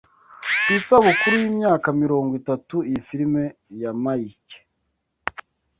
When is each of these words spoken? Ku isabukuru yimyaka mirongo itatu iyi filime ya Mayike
Ku 0.63 0.69
isabukuru 0.79 1.33
yimyaka 1.43 1.87
mirongo 2.01 2.31
itatu 2.41 2.75
iyi 2.89 2.99
filime 3.07 3.43
ya 3.81 3.91
Mayike 4.03 4.57